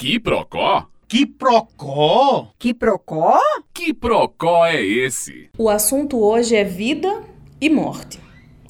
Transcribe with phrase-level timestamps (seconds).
[0.00, 0.86] Que procó?
[1.06, 2.48] Que procó?
[2.58, 3.38] Que procó?
[3.70, 5.50] Que procó é esse?
[5.58, 7.20] O assunto hoje é vida
[7.60, 8.18] e morte.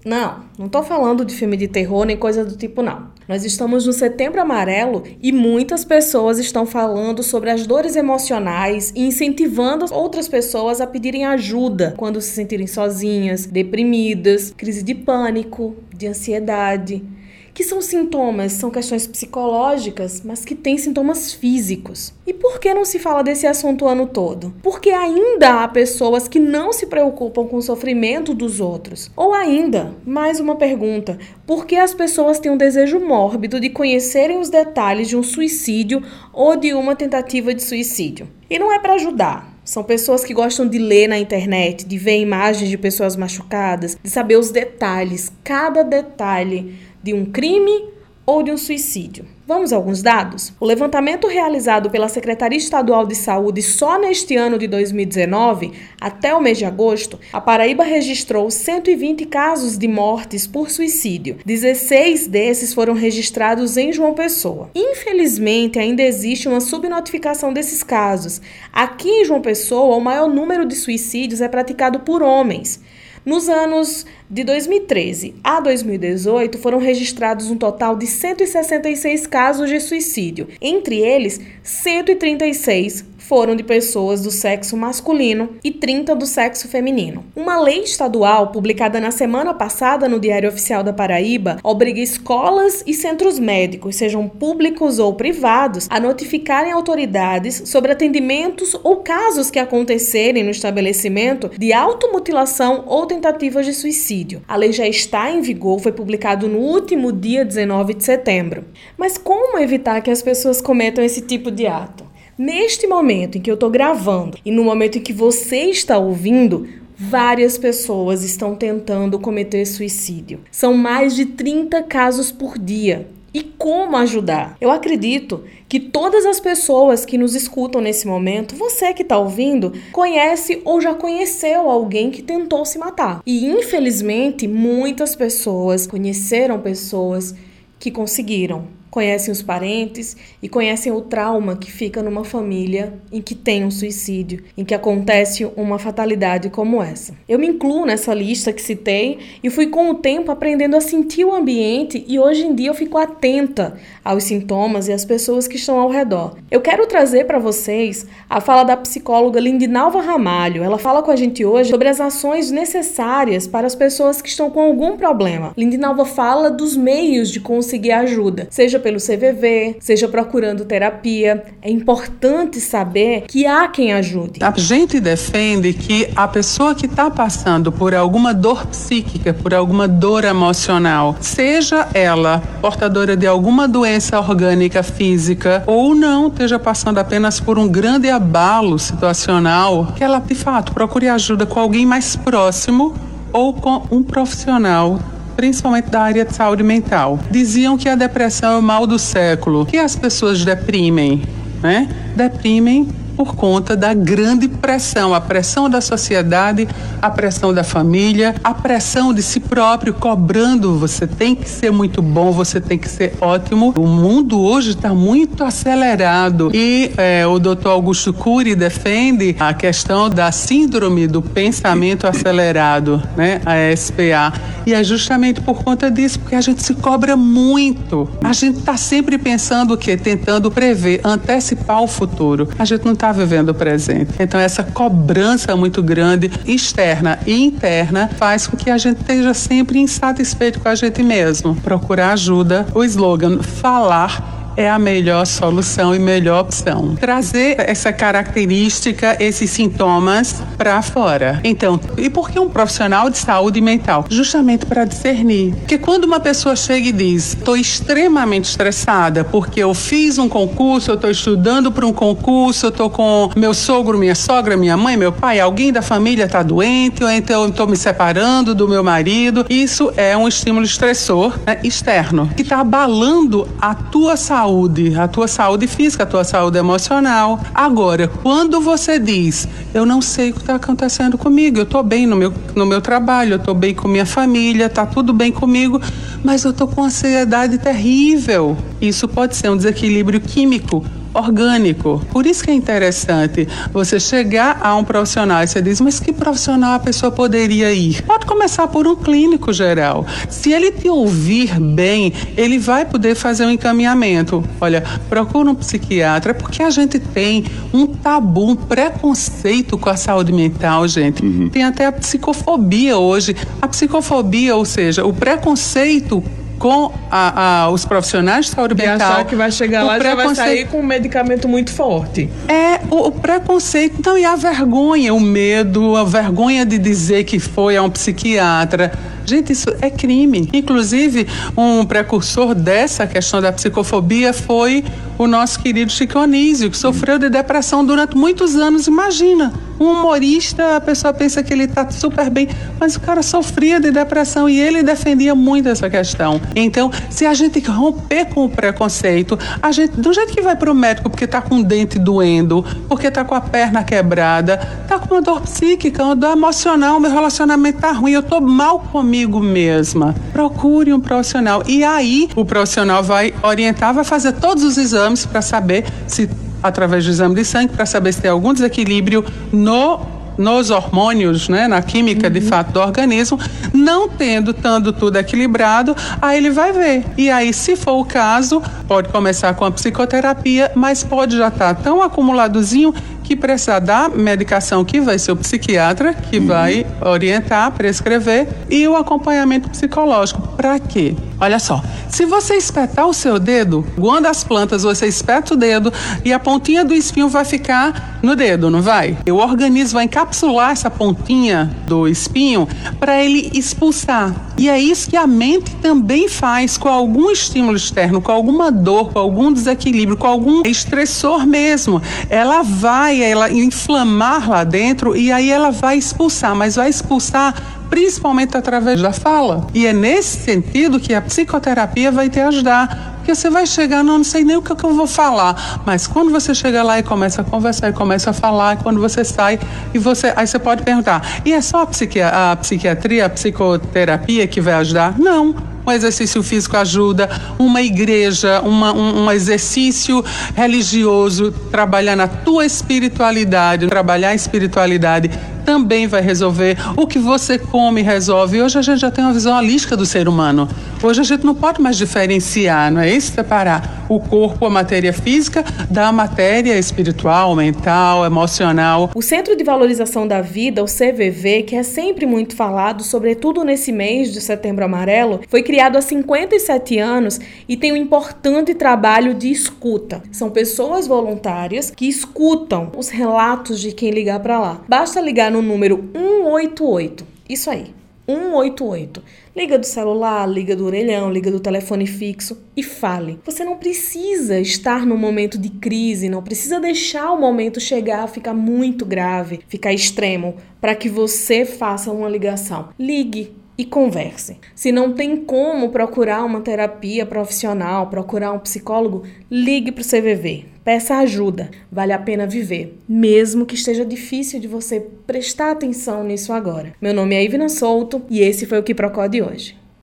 [0.05, 3.13] Não, não tô falando de filme de terror nem coisa do tipo, não.
[3.29, 9.07] Nós estamos no Setembro Amarelo e muitas pessoas estão falando sobre as dores emocionais e
[9.07, 16.09] incentivando outras pessoas a pedirem ajuda quando se sentirem sozinhas, deprimidas, crise de pânico, de
[16.09, 17.05] ansiedade
[17.53, 22.13] que são sintomas, são questões psicológicas, mas que têm sintomas físicos.
[22.27, 24.55] E por que não se fala desse assunto o ano todo?
[24.63, 29.11] Porque ainda há pessoas que não se preocupam com o sofrimento dos outros.
[29.17, 34.39] Ou ainda, mais uma pergunta: por que as pessoas têm um desejo mórbido de conhecerem
[34.39, 38.29] os detalhes de um suicídio ou de uma tentativa de suicídio?
[38.49, 42.19] E não é para ajudar, são pessoas que gostam de ler na internet, de ver
[42.19, 47.91] imagens de pessoas machucadas, de saber os detalhes, cada detalhe de um crime
[48.31, 49.25] ou de um suicídio.
[49.45, 50.53] Vamos a alguns dados?
[50.61, 56.41] O levantamento realizado pela Secretaria Estadual de Saúde só neste ano de 2019, até o
[56.41, 61.39] mês de agosto, a Paraíba registrou 120 casos de mortes por suicídio.
[61.45, 64.71] 16 desses foram registrados em João Pessoa.
[64.77, 68.41] Infelizmente, ainda existe uma subnotificação desses casos.
[68.73, 72.81] Aqui em João Pessoa, o maior número de suicídios é praticado por homens.
[73.25, 80.49] Nos anos de 2013 a 2018, foram registrados um total de 166 casos de suicídio.
[80.61, 87.25] Entre eles, 136 foram de pessoas do sexo masculino e 30 do sexo feminino.
[87.37, 92.93] Uma lei estadual publicada na semana passada no Diário Oficial da Paraíba obriga escolas e
[92.93, 100.43] centros médicos, sejam públicos ou privados, a notificarem autoridades sobre atendimentos ou casos que acontecerem
[100.43, 104.43] no estabelecimento de automutilação ou tentativas de suicídio.
[104.49, 108.65] A lei já está em vigor, foi publicado no último dia 19 de setembro.
[108.99, 112.10] Mas como evitar que as pessoas cometam esse tipo de ato?
[112.43, 116.67] Neste momento em que eu estou gravando e no momento em que você está ouvindo,
[116.97, 120.41] várias pessoas estão tentando cometer suicídio.
[120.51, 123.07] São mais de 30 casos por dia.
[123.35, 124.57] E como ajudar?
[124.59, 129.75] Eu acredito que todas as pessoas que nos escutam nesse momento, você que está ouvindo,
[129.93, 133.21] conhece ou já conheceu alguém que tentou se matar.
[133.27, 137.35] E infelizmente, muitas pessoas conheceram pessoas
[137.79, 143.35] que conseguiram conhecem os parentes e conhecem o trauma que fica numa família em que
[143.35, 147.15] tem um suicídio, em que acontece uma fatalidade como essa.
[147.29, 151.25] Eu me incluo nessa lista que citei e fui com o tempo aprendendo a sentir
[151.25, 155.57] o ambiente e hoje em dia eu fico atenta aos sintomas e às pessoas que
[155.57, 156.37] estão ao redor.
[156.51, 160.65] Eu quero trazer para vocês a fala da psicóloga Lindinalva Ramalho.
[160.65, 164.51] Ela fala com a gente hoje sobre as ações necessárias para as pessoas que estão
[164.51, 165.53] com algum problema.
[165.57, 171.43] Lindinalva fala dos meios de conseguir ajuda, seja pelo CVV, seja procurando terapia.
[171.63, 174.43] É importante saber que há quem ajude.
[174.43, 179.87] A gente defende que a pessoa que está passando por alguma dor psíquica, por alguma
[179.87, 187.41] dor emocional, seja ela portadora de alguma doença orgânica física ou não esteja passando apenas
[187.41, 192.95] por um grande abalo situacional, que ela de fato procure ajuda com alguém mais próximo
[193.33, 194.99] ou com um profissional
[195.41, 197.19] principalmente da área de saúde mental.
[197.31, 201.23] Diziam que a depressão é o mal do século, que as pessoas deprimem,
[201.63, 201.89] né?
[202.15, 202.87] Deprimem
[203.21, 206.67] por conta da grande pressão, a pressão da sociedade,
[207.03, 212.01] a pressão da família, a pressão de si próprio, cobrando você tem que ser muito
[212.01, 213.75] bom, você tem que ser ótimo.
[213.77, 217.69] O mundo hoje está muito acelerado e é, o Dr.
[217.69, 224.33] Augusto Cury defende a questão da síndrome do pensamento acelerado, né, a SPA.
[224.67, 228.09] E é justamente por conta disso, porque a gente se cobra muito.
[228.23, 229.97] A gente está sempre pensando o quê?
[229.97, 232.49] Tentando prever, antecipar o futuro.
[232.59, 234.15] A gente não está está vivendo o presente.
[234.19, 239.79] Então, essa cobrança muito grande, externa e interna, faz com que a gente esteja sempre
[239.79, 241.55] insatisfeito com a gente mesmo.
[241.57, 242.67] Procurar ajuda.
[242.75, 246.97] O slogan falar é a melhor solução e melhor opção.
[246.97, 251.41] Trazer essa característica, esses sintomas para fora.
[251.45, 254.05] Então, e por que um profissional de saúde mental?
[254.09, 255.55] Justamente para discernir.
[255.55, 260.91] Porque quando uma pessoa chega e diz: "Estou extremamente estressada porque eu fiz um concurso,
[260.91, 264.97] eu estou estudando para um concurso, eu estou com meu sogro, minha sogra, minha mãe,
[264.97, 269.47] meu pai, alguém da família está doente, ou então estou me separando do meu marido",
[269.49, 275.07] isso é um estímulo estressor né, externo que está abalando a tua saúde saúde, a
[275.07, 277.39] tua saúde física, a tua saúde emocional.
[277.55, 282.07] Agora, quando você diz, eu não sei o que está acontecendo comigo, eu estou bem
[282.07, 285.79] no meu, no meu trabalho, eu estou bem com minha família, está tudo bem comigo,
[286.25, 288.57] mas eu estou com ansiedade terrível.
[288.81, 292.01] Isso pode ser um desequilíbrio químico orgânico.
[292.11, 296.13] Por isso que é interessante você chegar a um profissional e você diz, mas que
[296.13, 298.03] profissional a pessoa poderia ir?
[298.03, 300.07] Pode começar por um clínico geral.
[300.29, 304.45] Se ele te ouvir bem, ele vai poder fazer um encaminhamento.
[304.61, 310.33] Olha, procura um psiquiatra, porque a gente tem um tabu, um preconceito com a saúde
[310.33, 311.25] mental, gente.
[311.25, 311.49] Uhum.
[311.49, 313.37] Tem até a psicofobia hoje.
[313.61, 316.23] A psicofobia, ou seja, o preconceito
[316.61, 319.13] com a, a, os profissionais de saúde mental.
[319.13, 322.29] achar que vai chegar lá e já vai sair com um medicamento muito forte.
[322.47, 327.39] É, o, o, preconceito, então, e a vergonha, o medo, a vergonha de dizer que
[327.39, 328.93] foi a um psiquiatra.
[329.25, 330.49] Gente, isso é crime.
[330.53, 331.27] Inclusive,
[331.57, 334.85] um precursor dessa questão da psicofobia foi
[335.19, 338.87] o nosso querido Chico Anísio, que sofreu de depressão durante muitos anos.
[338.87, 343.79] Imagina, um humorista, a pessoa pensa que ele está super bem, mas o cara sofria
[343.79, 346.41] de depressão e ele defendia muito essa questão.
[346.57, 350.71] Então, se a gente romper com o preconceito, a gente, do jeito que vai para
[350.71, 354.99] o médico porque está com o dente doendo, porque está com a perna quebrada, está
[354.99, 359.10] com uma dor psíquica, uma dor emocional, meu relacionamento está ruim, eu estou mal comigo
[359.41, 360.15] mesma.
[360.33, 361.63] Procure um profissional.
[361.67, 366.29] E aí, o profissional vai orientar, vai fazer todos os exames para saber se
[366.63, 371.69] através do exame de sangue para saber se tem algum desequilíbrio no nos hormônios, né,
[371.69, 372.33] na química uhum.
[372.33, 373.39] de fato do organismo,
[373.73, 377.05] não tendo tanto tudo equilibrado, aí ele vai ver.
[377.17, 381.75] E aí, se for o caso, pode começar com a psicoterapia, mas pode já estar
[381.75, 386.47] tá tão acumuladozinho que precisar da medicação que vai ser o psiquiatra que uhum.
[386.47, 390.43] vai orientar, prescrever e o acompanhamento psicológico.
[390.57, 391.15] Para quê?
[391.41, 395.91] Olha só, se você espetar o seu dedo, quando as plantas você espeta o dedo
[396.23, 399.17] e a pontinha do espinho vai ficar no dedo, não vai?
[399.27, 404.35] O organismo vai encapsular essa pontinha do espinho para ele expulsar.
[404.59, 409.11] E é isso que a mente também faz com algum estímulo externo, com alguma dor,
[409.11, 412.03] com algum desequilíbrio, com algum estressor mesmo.
[412.29, 417.55] Ela vai, ela inflamar lá dentro e aí ela vai expulsar, mas vai expulsar
[417.91, 419.67] principalmente através da fala.
[419.75, 423.17] E é nesse sentido que a psicoterapia vai te ajudar.
[423.17, 426.31] Porque você vai chegar, não, não sei nem o que, eu vou falar, mas quando
[426.31, 429.61] você chega lá e começa a conversar e começa a falar, quando você sai
[429.93, 434.47] e você, aí você pode perguntar, e é só a, psiqui a psiquiatria, a psicoterapia
[434.47, 435.19] que vai ajudar?
[435.19, 435.55] Não
[435.87, 437.29] um exercício físico ajuda,
[437.59, 445.31] uma igreja, uma, um, um, exercício religioso, trabalhar na tua espiritualidade, trabalhar a espiritualidade
[445.71, 446.77] também vai resolver.
[446.97, 448.61] O que você come resolve.
[448.61, 450.69] Hoje a gente já tem uma visão holística do ser humano.
[451.01, 453.33] Hoje a gente não pode mais diferenciar, não é isso?
[453.33, 459.09] Separar o corpo, a matéria física, da matéria espiritual, mental, emocional.
[459.15, 463.93] O Centro de Valorização da Vida, o CVV, que é sempre muito falado, sobretudo nesse
[463.93, 467.39] mês de setembro amarelo, foi criado há 57 anos
[467.69, 470.21] e tem um importante trabalho de escuta.
[470.33, 474.81] São pessoas voluntárias que escutam os relatos de quem ligar para lá.
[474.89, 477.27] Basta ligar no número 188.
[477.49, 477.95] Isso aí.
[478.27, 479.23] 188.
[479.57, 483.41] Liga do celular, liga do orelhão, liga do telefone fixo e fale.
[483.45, 488.55] Você não precisa estar no momento de crise, não precisa deixar o momento chegar, ficar
[488.55, 492.91] muito grave, ficar extremo, para que você faça uma ligação.
[492.99, 494.59] Ligue, e converse.
[494.75, 500.67] Se não tem como procurar uma terapia profissional, procurar um psicólogo, ligue para o CVV.
[500.85, 501.71] Peça ajuda.
[501.91, 506.93] Vale a pena viver, mesmo que esteja difícil de você prestar atenção nisso agora.
[507.01, 509.75] Meu nome é Ivna Souto e esse foi o Que Procode hoje.